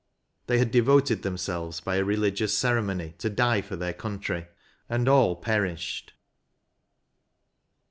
They 0.47 0.57
had 0.57 0.71
devoted 0.71 1.21
themselves 1.21 1.79
by 1.79 1.97
a 1.97 2.03
religious 2.03 2.57
cere 2.57 2.81
mony 2.81 3.13
to 3.19 3.29
die 3.29 3.61
for 3.61 3.75
their 3.75 3.93
country, 3.93 4.47
and 4.89 5.07
all 5.07 5.35
perished. 5.35 6.13